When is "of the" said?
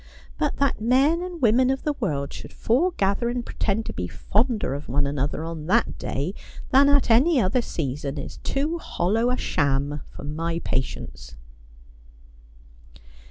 1.69-1.93